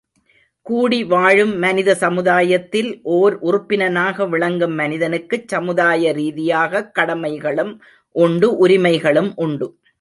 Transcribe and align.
கூடிவாழும் 0.69 1.57
மனித 1.57 1.95
சமுதாயத்தில் 1.95 2.99
ஓர் 3.03 3.37
உறுப்பினனாக 3.39 4.27
விளங்கும் 4.27 4.79
மனிதனுக்குச் 4.79 5.47
சமுதாய 5.47 6.11
ரீதியாகக் 6.13 6.91
கடமைகளும் 6.99 7.79
உண்டு 8.11 8.57
உரிமைகளும் 8.57 9.33
உண்டு. 9.35 9.81